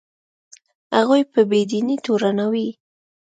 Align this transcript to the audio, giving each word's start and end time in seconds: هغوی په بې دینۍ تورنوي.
هغوی 0.95 1.21
په 1.31 1.39
بې 1.49 1.61
دینۍ 1.69 1.97
تورنوي. 2.05 2.69